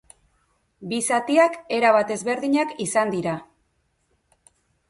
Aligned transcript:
Bi 0.93 1.01
zatiak 1.09 1.59
erabat 1.77 2.15
ezberdinak 2.17 2.75
izan 2.87 3.15
dira. 3.19 3.37